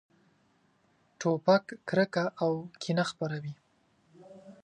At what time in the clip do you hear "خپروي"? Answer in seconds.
3.09-3.53